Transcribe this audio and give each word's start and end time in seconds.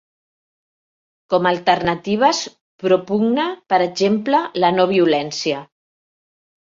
Com 1.33 1.47
a 1.49 1.49
alternatives 1.55 2.39
propugna, 2.83 3.45
per 3.73 3.79
exemple, 3.87 4.39
la 4.65 4.73
no-violència. 4.79 5.61